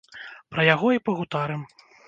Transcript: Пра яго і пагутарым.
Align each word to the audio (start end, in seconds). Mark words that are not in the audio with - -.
Пра 0.53 0.65
яго 0.69 0.87
і 0.97 1.03
пагутарым. 1.11 1.61